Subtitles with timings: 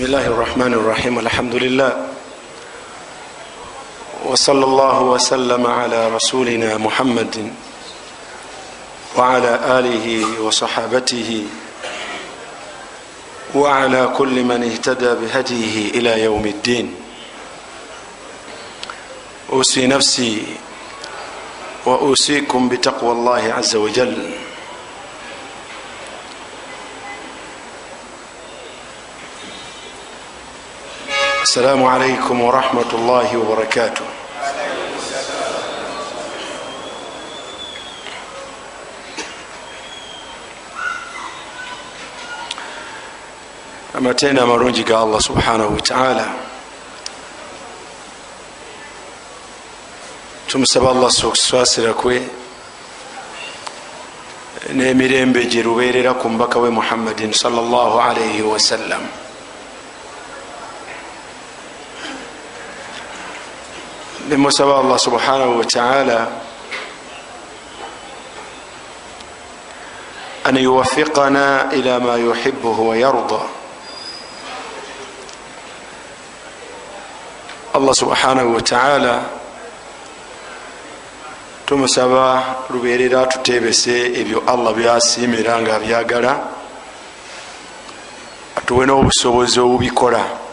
[0.00, 1.92] بسم الله الرحمن الرحيم الحمد لله
[4.24, 7.52] وصلى الله وسلم على رسولنا محمد
[9.16, 11.44] وعلى آله وصحابته
[13.54, 16.94] وعلى كل من اهتدى بهديه إلى يوم الدين
[19.52, 20.42] أوصي نفسي
[21.86, 24.16] وأوصيكم بتقوى الله عز وجل
[31.50, 34.06] السلام عليكم ورحمة الله وبركاته
[43.98, 46.26] amateenda amalungi ga allah subhanahu wataala
[50.46, 52.22] tumusaba allah okusaasira kwe.
[54.70, 59.29] N'emirembe gye lubeerera ku mubaka we muhammadin salllahalaihi wasallam
[64.30, 66.28] nemusaba allah subhanahu wataala
[70.44, 73.42] an yuwafiqana ila ma yuhibuhu wayarda
[77.74, 79.26] allah subhanahu wataala
[81.66, 86.32] tumusaba lubeerera tutebese ebyo allah byasiimira nga byagala.
[88.58, 90.49] Atuwe n'obusobozi obubikola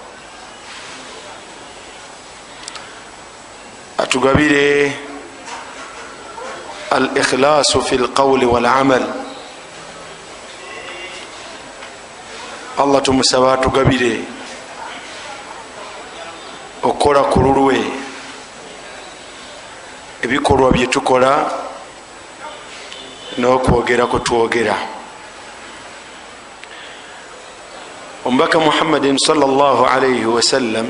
[4.08, 4.96] atugabire
[6.92, 9.04] al ikhlaasu fi lqawli walamal
[12.80, 14.24] allah tumusaba atugabire
[16.84, 17.84] okukola ku lulwe
[20.24, 21.52] ebikolwa byetukola
[23.38, 24.76] n'okwogera kwetwogera
[28.24, 30.88] omubaka muhammadin salllah alaihi wasallam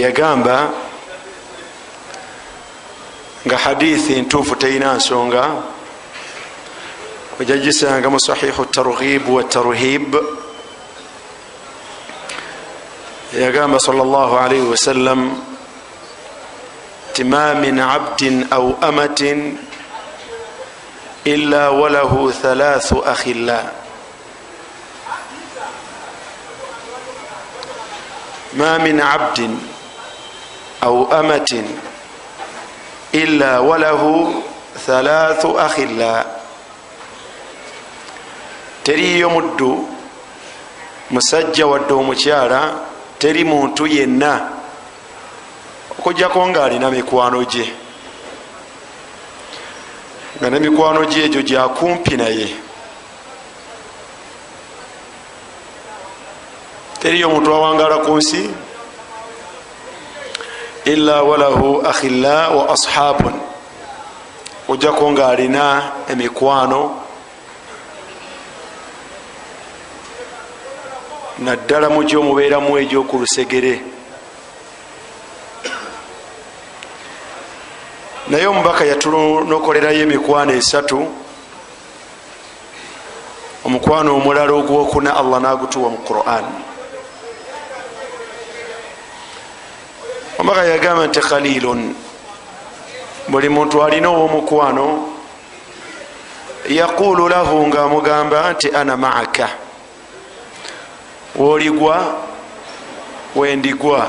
[0.00, 0.70] yagamba
[3.46, 5.74] nga hadithi ntuufu terina nsonga
[7.40, 10.14] ojagisanga mu sahihu targhib wa tarhib.
[13.34, 15.34] Yagamba salllah alaihi wasallam
[17.12, 19.58] ti ma min abdin au amatin
[21.26, 23.74] illa walahu thalathu akhilla.
[28.54, 29.73] Ma min abdin
[30.84, 31.64] au amatin
[33.12, 34.42] illa walahu
[34.86, 36.26] thalathu akhilla
[38.82, 39.88] teriyo muddu
[41.10, 42.60] musajja wadde omukyala
[43.18, 44.32] teri muntu yenna
[45.98, 47.66] okujjako nga alina mikwano gye
[50.38, 52.48] nga ne mikwano gye egyo gyakumpi naye
[57.00, 58.42] teriyo omuntu awangala ku nsi
[60.84, 63.40] illa walahu akhilla wa ashabun.
[64.68, 67.00] Ojjako nga alina emikwano.
[71.38, 73.80] Naddala mu gyomubeeramu egyoku lusegere.
[78.28, 81.08] Naye omubaka yatunokolerayo emikwano esatu.
[83.64, 86.73] Omukwano omulala ogwokuna allah nagutuwa mu quran
[90.38, 91.94] omubaka yagamba nti khalilun.
[93.28, 95.08] Buli muntu alina owomukwano
[96.68, 99.48] yaqulu lahu nga amugamba nti ana maaka.
[101.36, 101.96] Woligwa
[103.36, 104.00] wendigwa.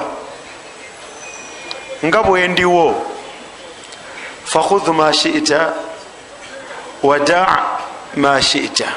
[2.06, 2.96] Nga bwendiwo
[4.46, 5.74] fakhudh ma shita
[7.03, 7.63] wada
[8.16, 8.88] ma shita.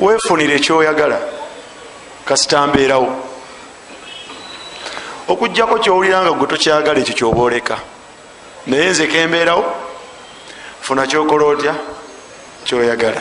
[0.00, 0.58] Wefunire
[2.24, 3.12] ekyoyagala kasitambeerawo.
[5.28, 7.78] Okugjako kyowulira nga gwe tokyagala ekyo kyobaoleka
[8.66, 9.64] naye nze kembeerawo
[10.80, 11.74] funa kyokola otya?
[12.64, 13.20] Kyoyagala.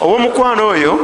[0.00, 0.98] Oba omukwano oyo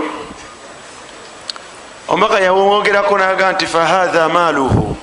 [2.09, 4.97] omubaka yawongerako naga nti fahatha maaluhu?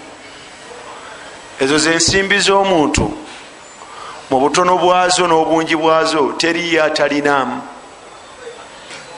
[1.59, 3.05] Ezo zensimbi z'omuntu
[4.29, 7.72] mu butono bwazo n'obungi bwazo teriyo atalinamu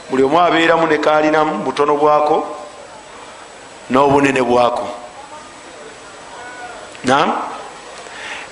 [0.10, 2.58] buli omu abeeramu nekalinamu butono bwako
[3.90, 4.88] n'obunene bwako.
[7.04, 7.34] Nam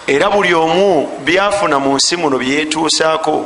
[0.07, 3.45] era buli omu byafuna mu nsi muno byetuusaako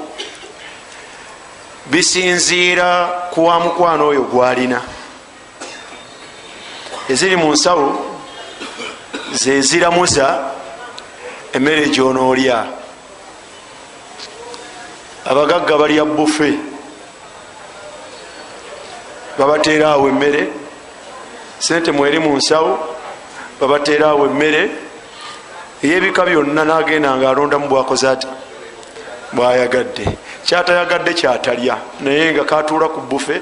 [1.86, 4.81] bisinziira ku wa mukwano oyo gwalina.
[7.09, 8.06] Eziri mu nsawo
[9.33, 10.51] zeziramuza
[11.54, 12.65] emmere gyonoolya.
[15.25, 16.67] Abagagga balya bufe
[19.38, 20.48] babateera awo emmere.
[21.60, 22.78] Sente mweri mu nsawo
[23.60, 24.69] babateera awo emmere.
[25.84, 28.28] Eyebika byonna nagenda nga alondamu bwakoze ati
[29.34, 30.06] bwayagadde.
[30.45, 33.42] Kyatayagadde kyatalya naye nga katuula ku bufe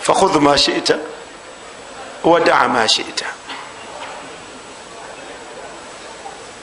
[0.00, 0.96] fakhudhu ma shita
[2.24, 3.26] wadaa ma shita.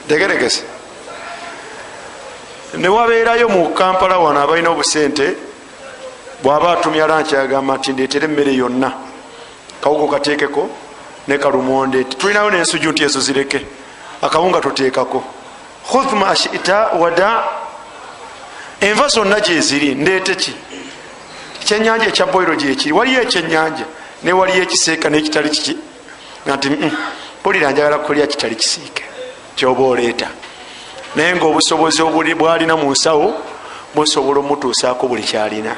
[0.07, 0.63] Tegeregese.
[2.77, 5.44] Newabeerayo mu kampala wano abalina obusente
[6.43, 8.91] bwaba atumya lanki agamba nti ndeetere emmere yonna.
[9.81, 10.69] Kawugo kateekeko
[11.27, 13.65] ne kalumonde tulinayo nensuju nti ezo zireke.
[14.21, 15.23] Akawunga toteekako.
[15.91, 17.43] Khudh ma shita wada.
[18.81, 20.53] Enva zonna gyeziri ndeete ki?
[21.61, 23.85] Ekyenyanja ekya boiro gyekiri waliyo ekyenyanja
[24.23, 25.77] newaliyo ekiseeka nekitali kiki?
[26.45, 26.69] Nti
[27.43, 29.03] pulira njagala kulya kitali kisiike
[29.55, 30.27] kyoba oleeta.
[31.15, 32.03] Naye nga obusobozi
[32.35, 33.33] bwalina mu nsawo
[33.95, 35.75] busobola omutuusaako buli kyalina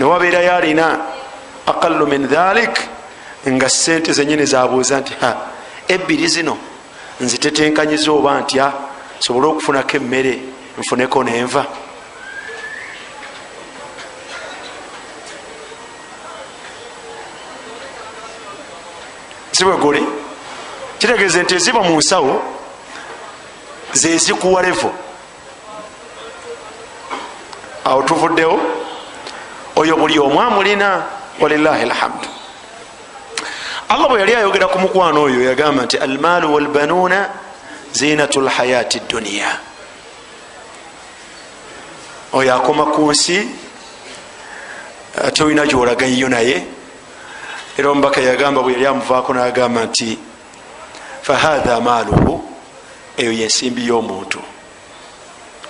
[0.00, 0.86] newabeerayo alina
[1.66, 2.74] aqalu min dhalik.
[3.46, 5.36] Nga sente zenyini zabuuza nti ha
[5.88, 6.56] ebbiri zino
[7.20, 8.72] nzitetenkanyiza oba ntya
[9.18, 10.34] sobole okufunako emmere
[10.78, 11.64] nfuneko nenva.
[19.52, 20.04] Sibweguli
[20.98, 22.42] kitegeeze nti eziba mu nsawo
[23.92, 24.92] zezikuwa levo
[27.84, 28.79] awo tuvuddewo
[29.80, 30.88] oyo buli omu amulina
[31.40, 32.28] walilahi lhamdu
[33.88, 37.18] allah bwe yali ayogera ku mukwano oyo yagamba nti almaalu walbanuuna
[37.92, 39.50] zinatu lhayati dduniya
[42.32, 43.38] oyo akoma ku nsi
[45.18, 46.66] ate olina gyolagayo naye.
[47.76, 50.18] Era omubaka yagamba bwe yali amuvaako nagamba nti
[51.22, 52.34] fahatha maaluhu
[53.16, 54.40] eyo yensimbi y'omuntu.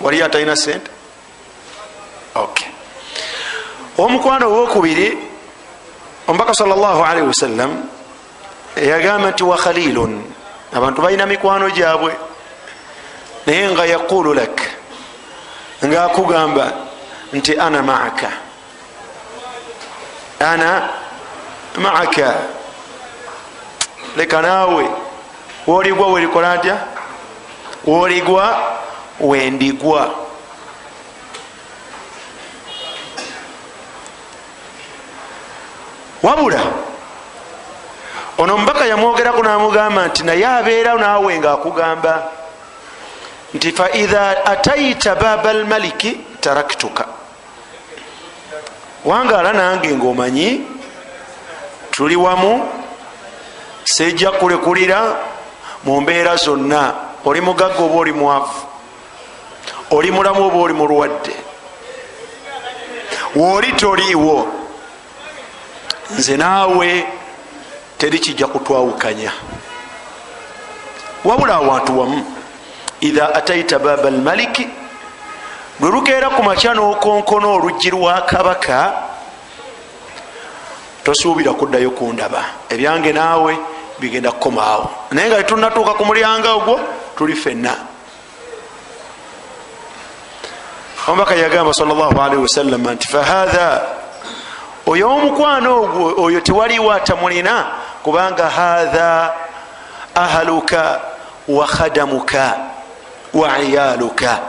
[0.01, 0.91] Waliyo atalina sente
[2.35, 2.80] ok
[3.97, 5.17] omukwano owokubiri
[6.27, 7.71] omubaka salllahalihi wasallam
[8.75, 10.23] yagamba nti wa khalilun.
[10.73, 12.15] Abantu balina mikwano gyabwe.
[13.45, 14.61] Naye nga yaqulu lak
[15.85, 16.71] nga akugamba
[17.33, 18.29] nti ana maaka.
[20.39, 20.89] Ana
[21.77, 22.33] maaka.
[24.17, 24.85] Leka naawe
[25.67, 26.77] woligwa welikola ntya
[27.85, 28.59] woligwa
[29.19, 30.20] wendigwa
[36.23, 36.61] wabula
[38.37, 42.23] ono mubaka yamwogerako namugamba nti naye abeera naawe nga akugamba
[43.53, 47.05] nti faidha ataita baba lmaliki taraktuka.
[49.05, 50.61] Wangaala nange ngaomanyi
[51.91, 52.69] tuli wamu
[53.83, 55.15] sejja kulekulira
[55.83, 56.93] mu mbeera zonna.
[57.25, 58.61] Oli mugagga oba oli mwavu?
[59.91, 61.35] Oli mulamu oba oli mulwadde?
[63.35, 64.60] Wooli toliiwo
[66.17, 67.05] nze naawe
[67.97, 69.31] teri kijja kutwawukanya.
[71.23, 72.25] Wabula awantu wamu
[73.01, 74.67] idha ataita baba lmaliki
[75.79, 78.93] lwe lukeera ku makya n'okonkona oluggi lwa kabaka
[81.03, 82.43] tosuubira kuddayo kundaba.
[82.69, 83.57] Ebyange naawe
[83.99, 86.79] bigenda kukomaawo naye nga tetunatuuka ku mulyango ogwo
[87.17, 87.75] tuli fenna
[91.07, 94.00] omubaka yagamba salllahalihi wasallama nti fahatha
[94.91, 97.55] oyo omukwano ogwo oyo tewaliwo atamulina
[98.03, 99.33] kubanga hatha
[100.15, 101.01] ahaluka
[101.47, 102.57] wa khadamuka
[103.33, 104.39] wa iyaluka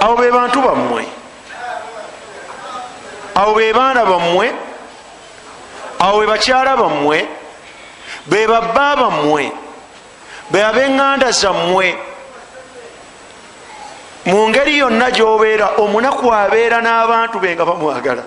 [0.00, 1.04] abo be bantu bammwe
[3.34, 4.46] abo be baana bammwe
[5.98, 7.18] abo be bakyala bammwe
[8.26, 9.52] be babba bammwe
[10.50, 11.86] be abeŋŋanda zammwe
[14.24, 18.22] mu ngeri yonna gyobeera omunaku abeera n'abantu be nga bamwagala.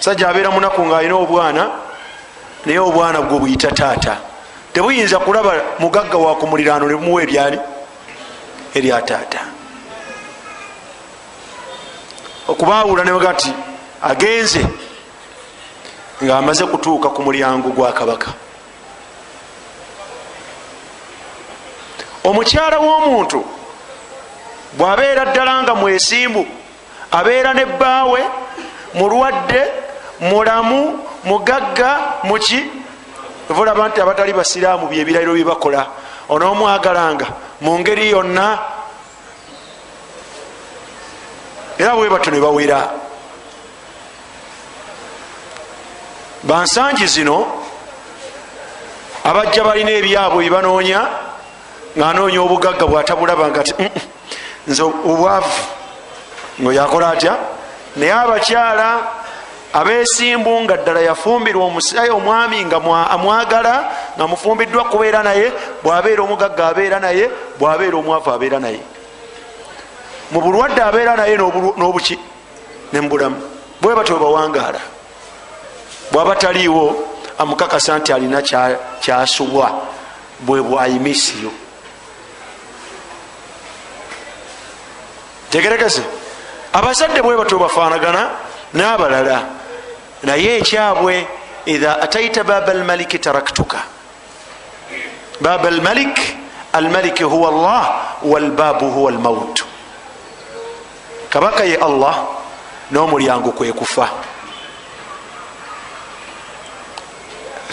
[0.00, 1.62] Sajja abeera munaku ng'alina obwana
[2.64, 4.16] naye obwana bwe buyita taata.
[4.72, 7.58] Tebuyinza kulaba mugagga wa ku muliraano ne bumuwa ebyani
[8.74, 9.40] erya taata.
[12.48, 13.52] Okubaawula nebaga nti
[14.02, 14.64] agenze
[16.24, 18.32] ng'amaze kutuuka ku mulyango gwa kabaka
[22.24, 23.44] omukyala w'omuntu
[24.78, 26.46] bw'abeera ddala nga mwesimbu
[27.10, 28.20] abeera ne bbaawe
[28.94, 29.62] mulwadde
[30.20, 32.60] mulamu mugagga muki
[33.48, 35.86] vulaba nti abatali basiraamu byebirayiro byebakola
[36.28, 37.26] onoomwagalanga
[37.60, 38.58] mu ngeri yonna
[41.80, 42.90] era bwe bato ne bawera.
[46.42, 47.46] Bansangi zino
[49.24, 51.29] abajja balina ebyabwe byebanoonya
[51.98, 53.74] ngaanoonya obugagga bwatabulaba nga ti
[54.66, 55.62] nze obwavu
[56.60, 57.34] ngaoyakola atya?
[57.96, 58.88] Naye abakyala
[59.72, 62.76] abesimbu nga ddala yafumbirwa omusaayi omwami nga
[63.10, 63.74] amwagala
[64.16, 68.80] nga mufumbiddwa kubeera naye bwabeera omugagga abeera naye bwabeera omwavu abeera naye.
[70.30, 72.18] Mu bulwadde abeera naye n'obuki
[72.92, 73.36] nembulamu
[73.80, 74.80] bwe batyo bawangaala.
[76.12, 76.94] Bwaba taliiwo
[77.38, 78.42] amukakasa nti alina
[79.00, 79.70] kyasubwa
[80.40, 81.50] bwe bwayimisiyo
[85.50, 86.02] tegerekese
[86.72, 88.30] abazadde bwe batyo bafaanagana
[88.74, 89.42] n'abalala.
[90.22, 91.26] Naye ekyabwe
[91.66, 93.78] idha ataita baba almaliki taraktuka.
[95.40, 96.18] Baba almalik
[96.72, 97.82] almaliki huwa allah
[98.22, 99.64] walbabu huwa almaut.
[101.30, 102.26] Kabaka ye allah
[102.90, 104.08] n'omulyango kwekufa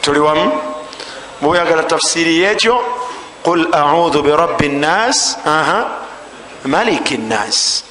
[0.02, 0.52] tuli wamu?
[1.42, 2.80] Mubuyagala tafsiri yekyo
[3.44, 5.38] qul audhu birabbi nnas
[6.66, 7.84] maliki nnas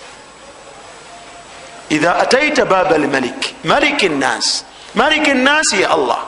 [1.91, 6.23] idha ataita baba lmalik maliki nnas maliki nnasi ya allah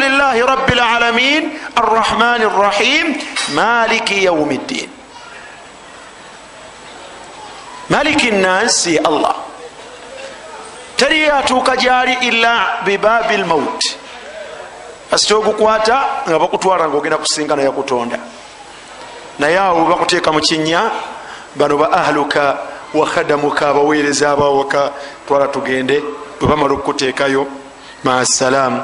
[0.00, 1.44] lilahi rabi lalamin
[1.76, 3.06] arrahmani rrahim
[3.54, 4.90] maliki yaumi ddin
[7.90, 9.36] maliki nnasi ya allah
[10.96, 13.82] teri atuuka gyali ila bibabi lmaut
[15.10, 15.96] kasita ogukwata
[16.28, 18.18] nga bakutwala nga ogenda kusinga naye kutonda
[19.38, 20.90] naye awo bakuteeka mu kinya
[21.56, 22.58] bano ba ahluka
[22.94, 24.92] wakhadamuka abaweereza abawaka
[25.26, 26.02] twala tugende
[26.40, 27.46] bwe bamala okukuteekayo
[28.04, 28.82] maasalaamu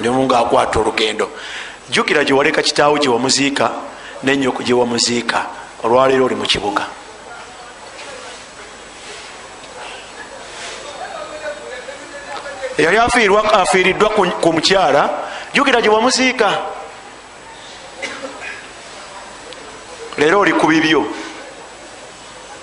[0.00, 1.28] ndomu nga akwata olugendo.
[1.90, 3.70] Jjukira gyewaleka kitaawo gyewamuziika
[4.22, 5.46] nenyoko gyewamuziika
[5.84, 6.86] olwaleero oli mu kibuga.
[12.78, 14.08] Eyali afiiriddwa
[14.40, 15.10] ku mukyala.
[15.52, 16.48] Jjukira gyewamuziika
[20.20, 21.04] leero oli ku bibyo.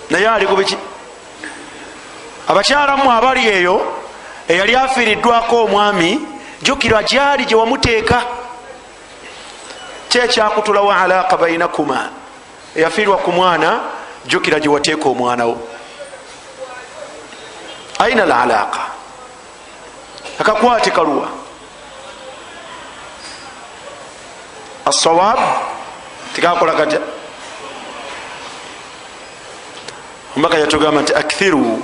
[0.10, 0.78] Naye ali kubiki
[2.48, 3.76] abakyalamu abali eyo
[4.48, 6.20] eyali afiiriddwako omwami
[6.62, 8.24] jukira gyali gyewamuteeka
[10.10, 12.10] kyekyakutulawo alaaka bainakuma?
[12.76, 13.80] Eyafiirwa ku mwana
[14.26, 15.58] jukira gyewateeka omwanawo
[18.00, 18.80] aina al alaaka?
[20.40, 21.28] Akakwate kaluwa.
[24.86, 25.40] Assawab
[26.36, 26.74] tikakola
[30.38, 31.82] omubaka yatugamba nti akthiru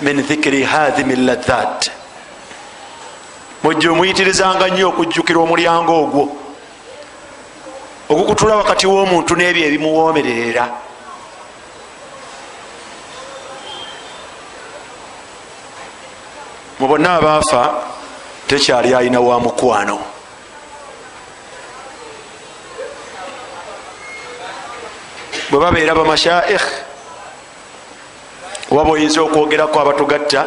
[0.00, 1.90] min dhikiri hadhimi ladhat.
[3.62, 6.24] Mujja omuyitirizanga nnyo okujjukira omulyango ogwo
[8.08, 10.64] ogukutula wakati w'omuntu n'ebyo ebimuwomererera
[16.78, 17.62] mu bonna abaafa
[18.48, 19.98] tekyali alina wa mukwano.
[25.50, 26.89] Bwe babeera bamashaikh
[28.70, 30.44] waba oyinza okwogerako abatugatta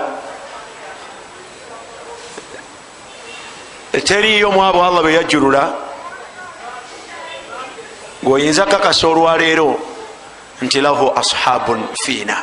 [4.04, 5.74] teriyo mwabo allah bwe yajjulula
[8.24, 9.80] ngaoyinza kakasa olwaleero
[10.62, 12.38] nti lahu ashabun fiina.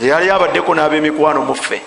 [0.00, 1.82] Yali abaddeko n'abemikwano muffe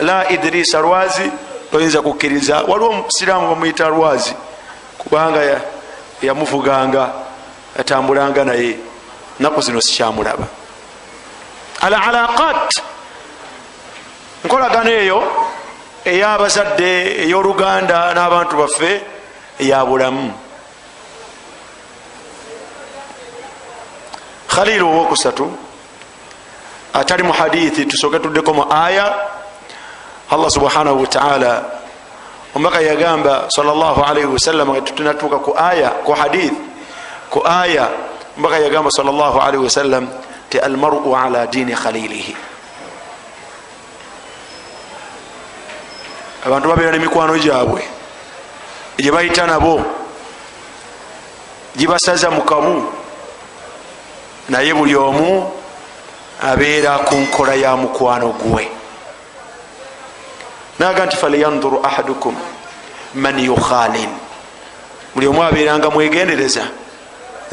[0.00, 1.30] la idirisa lwazi
[1.70, 2.62] toyinza kukkiriza.
[2.68, 4.34] Waliwo omusiraamu bamuyita lwazi
[4.98, 5.60] kubanga
[6.22, 7.12] yamuvuganga
[7.78, 8.78] yatambulanga naye.
[9.40, 10.46] Naku zino sikyamulaba
[11.80, 12.82] al alaqat
[14.44, 15.18] nkolagano eyo
[16.04, 18.92] eyabazadde ey'oluganda n'abantu baffe
[19.60, 20.32] eyabulamu
[24.48, 25.46] khalil owokusatu
[26.94, 29.06] atali mu hadithi tusoke tuddeko mu aya
[30.30, 31.62] allah subhanahu wataala
[32.54, 36.54] omubaka yagamba salllahalaihi wasallama tutunatuuka ku aya ku hadith
[37.30, 37.86] ku aya
[38.34, 40.10] omubaka yagamba salllahalaihi wasallam
[40.50, 42.36] ti almaru ala dini khalilihi
[46.46, 47.82] abantu babeera nemikwano gyabwe
[48.98, 49.82] gye bayita nabo
[51.76, 52.92] gibasaza mukabu
[54.48, 55.52] naye buli omu
[56.42, 58.68] abeera ku nkola ya mukwano gwe.
[60.78, 62.34] Naga nti falyanzuru ahadukum
[63.14, 64.10] man yukhalin.
[65.14, 66.64] Buli omu abeeranga mwegendereza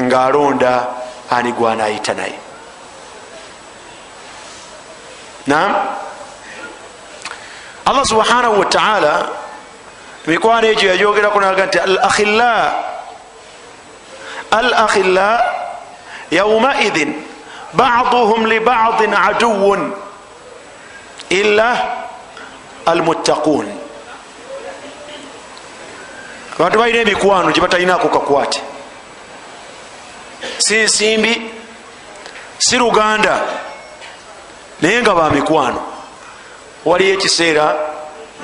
[0.01, 0.87] ngaalonda
[1.29, 2.44] ani gwanayita naye
[5.47, 5.75] nam
[7.85, 9.29] allah subhanahu wataala
[10.27, 12.53] emikwano egyo yajogerako naga nti al akhilla
[14.51, 15.29] al akhilla
[16.31, 17.13] yaumaidhin
[17.73, 19.93] baduhum libadin aduwun
[21.29, 21.69] illa
[22.85, 23.67] almuttaquun
[26.59, 28.61] abantu balina emikwano gyebatalinaako kakwate
[30.57, 31.51] si nsimbi
[32.57, 33.41] si luganda
[34.81, 35.81] naye nga bamikwano
[36.85, 37.75] waliyo ekiseera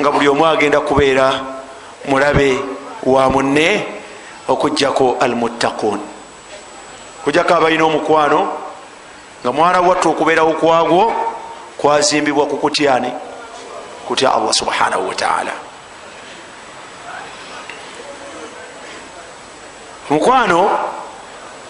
[0.01, 1.27] nga buli omu agenda kubeera
[2.05, 2.59] mulabe
[3.03, 3.85] wa munne
[4.47, 5.99] okugjako almuttaquun
[7.23, 8.47] kujjako abalina omukwano
[9.41, 11.13] nga mwana watte okubeerawo kwagwo
[11.77, 13.11] kwazimbibwa ku kutyani
[14.07, 15.51] kutya allah subhanahu wataala
[20.09, 20.69] omukwano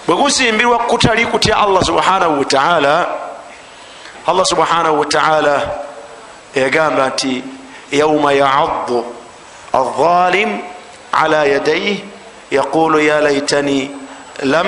[0.08, 3.08] bwe guzimbirwa kutali kutya allah subhanahu wataala
[4.28, 5.56] allah subhanahu wataala
[6.56, 7.44] yagamba nti
[7.92, 9.06] yauma yaadu
[9.74, 10.60] alظalim
[11.12, 12.04] ala yadaihi
[12.52, 13.92] yaqulu ya laitani
[14.44, 14.68] lam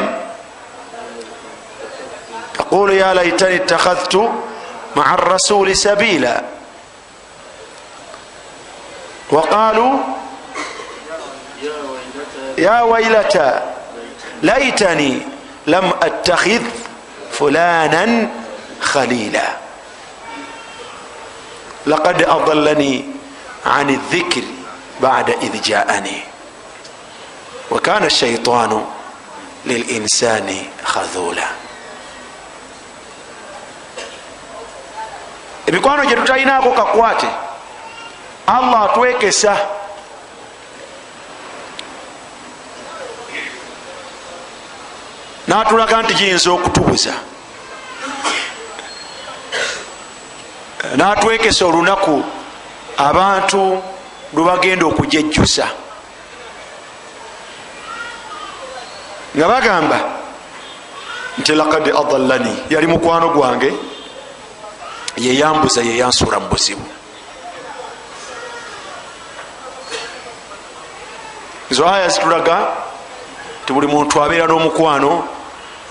[2.60, 4.22] yaqulu ya laitani ittakhadtu
[4.96, 6.54] maa rasuli sabila.
[9.34, 9.98] وقالوا
[12.58, 13.60] يا ويلتى
[14.44, 15.18] ليتني
[15.68, 16.62] لم اتخذ
[17.32, 18.30] فلانا
[18.92, 19.46] khalila
[21.86, 23.06] laqad adallani
[23.66, 24.48] an dhikri
[25.02, 26.18] bada idh jaani
[27.72, 28.80] wakana shaitaanu
[29.66, 30.60] lilinsani
[30.92, 31.64] khadhula
[35.66, 37.28] emikwano gye tutalinaako kakwate.
[38.48, 39.58] Allah atwekesa.
[45.48, 47.14] Natulaga nti giyinza okutubuza.
[50.94, 52.24] Natwekesa olunaku
[52.98, 53.82] abantu
[54.34, 55.68] lwebagenda okujejjusa.
[59.38, 60.00] Nga bagamba
[61.38, 63.74] nti lakad adallani yali mukwano gwange
[65.18, 66.86] yeyambuza yeyansuula mu buzibu.
[71.72, 72.68] Ezo aya zitulaga
[73.66, 75.28] ti buli muntu abeera n'omukwano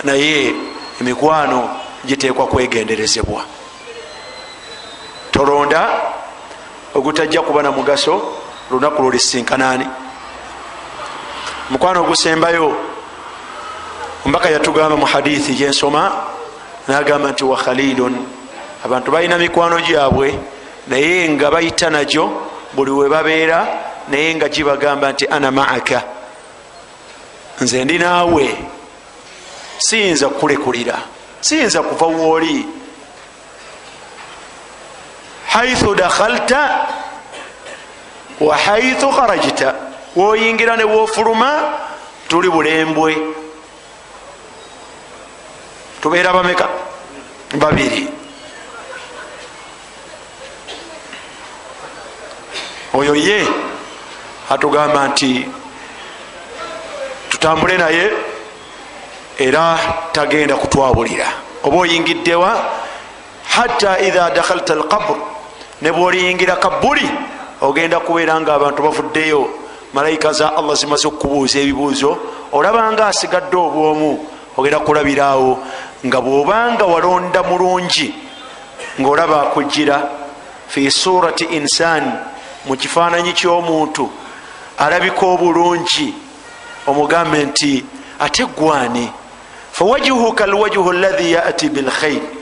[0.05, 0.55] naye
[1.01, 1.71] emikwano
[2.07, 3.43] giteekwa kwegenderezebwa
[5.33, 5.89] tolonda
[6.95, 8.23] ogutajja kuba na mugaso
[8.71, 9.87] lunaku lwolisisinkanaani
[11.71, 12.77] omukwano ogusembayo
[14.27, 16.13] ombaka yatugamba mu hadithi gyensoma
[16.89, 18.15] nagamba nti wa khalilun
[18.85, 20.39] abantu balina mikwano gyabwe
[20.89, 22.31] naye nga bayita nagyo
[22.75, 23.67] buli we babeera
[24.09, 26.03] naye nga gibagamba nti ana maaka
[27.61, 28.59] nze ndi naawe
[29.79, 30.99] siyinza kukulekulira
[31.41, 32.67] siyinza kuva wooli
[35.53, 36.87] haithu dakhalta
[38.41, 39.75] wa haithu kharajta.
[40.17, 41.51] Woyingira ne wofuluma
[42.29, 43.17] tuli bulembwe.
[46.03, 46.69] Tubeera bameka?
[47.55, 48.09] Babiri.
[52.95, 53.47] Oyo ye
[54.51, 55.49] atugamba nti
[57.29, 58.11] tutambule naye
[59.39, 59.79] era
[60.13, 61.27] tagenda kutwabulira.
[61.65, 62.51] Oba oyingiddewa
[63.49, 65.32] hatta idha dakhalta alqabr
[65.83, 67.11] ne bwoliyingira kabuli
[67.61, 69.49] ogenda kubeera nga abantu bavuddeyo.
[69.93, 72.19] Malayika za allah zimaze okubuuza ebibuuzo
[72.53, 75.59] olabanga asigadde obwomu ogenda kulabiraawo
[76.07, 78.15] nga bwobanga walonda mulungi
[79.01, 80.09] ngaolaba akugira
[80.69, 82.13] fi surati insani
[82.67, 84.09] mu kifaananyi ky'omuntu
[84.79, 86.15] alabika obulungi.
[86.87, 87.85] Omugambe nti
[88.19, 89.11] ate gwani
[89.73, 92.42] fawajihuka alwajihu lahi yati bilkhair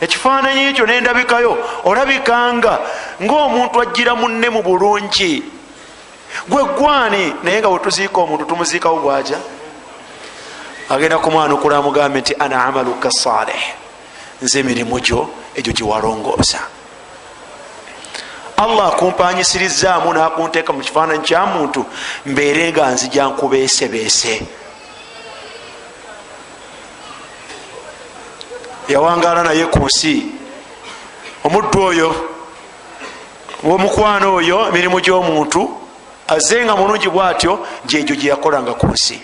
[0.00, 1.52] ekifaananyi ekyo nendabikayo
[1.84, 2.78] olabikanga
[3.22, 5.42] ngaomuntu ajjira munne mu bulungi.
[6.48, 7.34] Gwe gwani?
[7.42, 9.38] Naye nga wetuziika omuntu tumuziikawo bwaja
[10.88, 13.62] agenda kumwanukula amugambe nti ana amaluka saleh
[14.42, 16.60] nze emirimu gyo egyo giwalongoosa
[18.56, 21.84] allah akumpanyisirizaamu nakunteeka mu kifaananyi kya muntu
[22.26, 24.42] mbeere nga nzija nkubeesebeese
[28.88, 30.26] yawangaala naye ku nsi.
[31.44, 32.14] Omuddu oyo
[33.62, 35.60] womukwano oyo emirimu gy'omuntu
[36.28, 39.20] aze nga mulungi bwatyo gyegyo gye yakolanga ku nsi.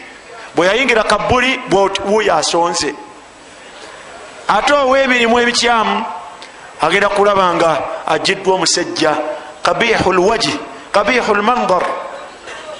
[0.54, 1.60] Bwe yayingira kabuli
[2.06, 2.94] wuyo asonze
[4.48, 6.04] ate ow'emirimu emikyamu
[6.80, 7.70] agenda kulaba nga
[8.06, 9.16] ajiddwa omusajja
[9.62, 10.58] kabihu lwaji
[10.92, 11.82] kabihu lmandar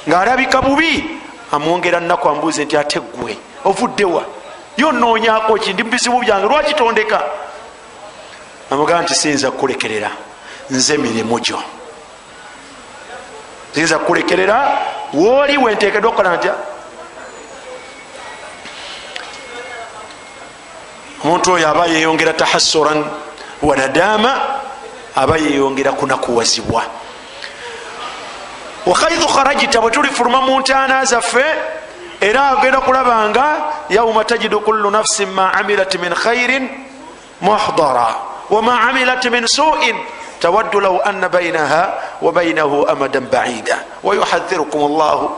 [0.09, 1.05] ng'alabika bubi
[1.53, 4.23] amwongera nnaku ambuuze nti ate gwe ovuddewa
[4.77, 7.23] yonoonyako ki ndi mubizibu byange lwakitondeka
[8.71, 10.11] amugamba nti siyinza kukulekerera
[10.71, 11.59] nze mirimu gyo.
[13.75, 14.79] Siyinza kukulekerera
[15.13, 16.55] wooli wenteekeddwa okukola ntya?
[21.25, 23.05] Omuntu oyo aba yeyongera tahassuran
[23.63, 24.41] wanadama
[25.17, 26.83] aba yeyongera kunakuwazibwa.
[28.87, 31.45] Wakhaithu kharajita bwe tulifuluma mu ntaana zaffe
[32.21, 33.47] era agenda kulaba nga
[33.91, 36.69] yauma tajidu kullu nafsin ma amilat min khairin
[37.41, 38.17] muhdara
[38.51, 39.97] wama amilat min suin
[40.41, 45.31] tawaddu law anna bainaha wa bainahu amadan baida wayuhadhirukum llahu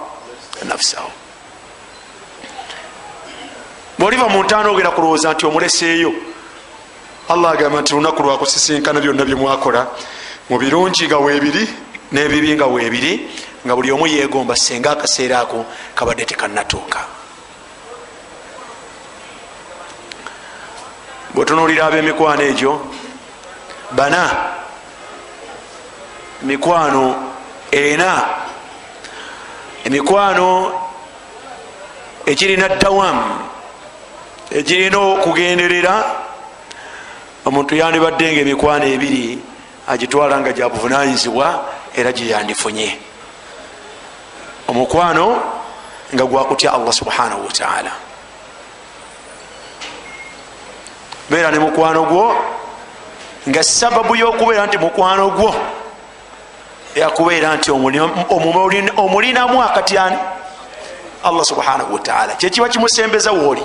[0.65, 1.11] nafsahu
[3.99, 6.13] bwoliva mu ntaana ogenda kulowooza nti omuleseeyo
[7.29, 9.87] allah agamba nti lunaku lwakusisinkana byonna byemwakola
[10.51, 11.69] mu birungi nga weebiri
[12.13, 13.13] n'ebibi nga weebiri
[13.67, 17.16] nga buli omu yegomba senga akaseera ako kabadde tekannatuuka
[21.37, 22.73] bwetunuulira ab'emikwano egyo
[23.93, 24.23] bana
[26.43, 27.05] mikwano
[27.71, 28.25] ena
[29.85, 30.73] emikwano
[32.27, 33.29] ekirina dawamu
[34.51, 35.95] ekirina okugenderera
[37.45, 39.39] omuntu yandibadde nga emikwano ebiri
[39.93, 41.47] agitwala nga gyabuvunanyizibwa
[41.93, 42.89] era gyeyandifunye
[44.69, 45.27] omukwano
[46.15, 48.06] nga gwakutya allah subhanahu wataala
[51.31, 52.35] beera ne mukwano gwo
[53.49, 55.55] nga sababu yokubeera nti mukwano gwo
[56.95, 57.71] yakubeera nti
[58.97, 60.17] omulinamu akati ani?
[61.25, 63.63] Allah subhanahu wataala kyekiba kimusembeza wooli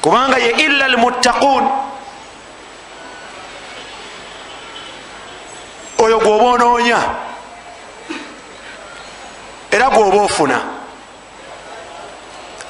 [0.00, 1.64] kubanga ye illa almuttaqun.
[5.98, 7.27] Oyo gwoba onoonya
[9.78, 10.60] era gwoba ofuna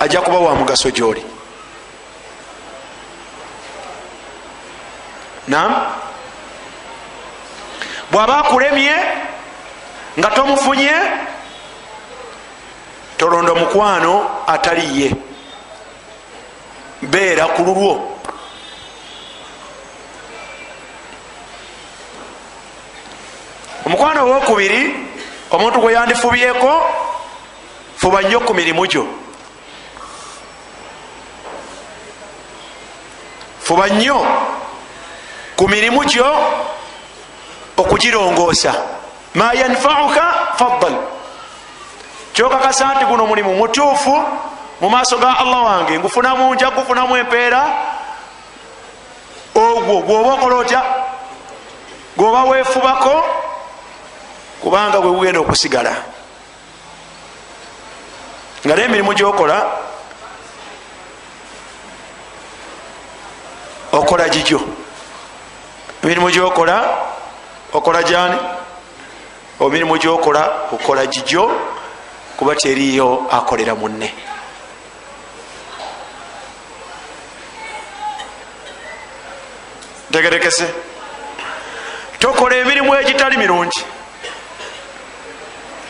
[0.01, 1.25] ajja kuba wa mugaso gyoli.
[5.49, 5.73] Nam
[8.13, 8.97] bw'aba akulemye
[10.19, 10.93] nga tomufunye
[13.17, 15.09] tolonda mukwano ataliye
[17.03, 18.21] beera ku lulwo.
[23.87, 25.08] Omukwano owokubiri
[25.51, 26.83] omuntu gwe yandifubyeko
[27.97, 29.07] fuba nnyo ku mirimu gyo.
[33.61, 34.27] Fuba nnyo
[35.57, 36.27] ku mirimu gyo
[37.77, 38.75] okugirongoosa.
[39.35, 40.25] Ma yanfauka
[40.57, 40.95] faddal.
[42.33, 44.15] Kyokakasa nti guno mulimu mutuufu
[44.81, 45.99] mu maaso ga allah wange.
[45.99, 47.67] Ngufunamu nja kufunamu empeera.
[49.55, 50.83] Ogwo gwoba okola otya?
[52.17, 53.25] Gwoba weefubako
[54.61, 55.95] kubanga bwe bugenda okusigala.
[58.67, 59.57] Nga naye emirimu gyokola
[63.93, 64.61] okola gigyo
[66.03, 66.77] emirimu gyokola
[67.73, 68.39] okola gyani.
[69.61, 71.51] Emirimu gyokola okola gigyo
[72.37, 74.15] kuba teriyo akolera munne.
[80.11, 80.67] Ntegerekese.
[82.19, 83.98] Tokola emirimu egitali mirungi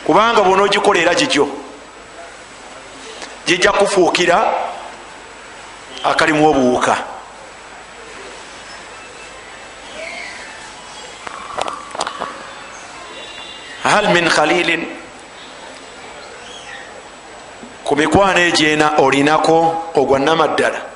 [0.08, 1.46] kubanga bona ogikola era gigyo
[3.46, 4.54] gijja kufuukira
[6.04, 6.96] akalimu obuwuka.
[13.84, 14.86] Hal min khalilin
[17.84, 20.88] ku mikwano egyena olinako ogwa namaddala